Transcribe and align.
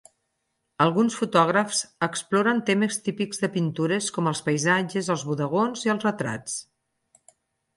Alguns 0.85 1.17
fotògrafs 1.17 1.81
exploren 2.07 2.63
temes 2.69 2.97
típics 3.09 3.43
de 3.43 3.51
pintures 3.59 4.09
com 4.17 4.31
els 4.33 4.41
paisatges, 4.49 5.11
els 5.17 5.27
bodegons 5.33 5.85
i 5.89 5.93
els 5.97 6.09
retrats. 6.09 6.57